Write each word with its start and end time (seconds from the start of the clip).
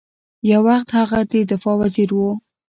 یو 0.51 0.61
وخت 0.69 0.87
هغه 0.99 1.19
د 1.31 1.33
دفاع 1.51 1.75
وزیر 1.81 2.09
ؤ 2.25 2.29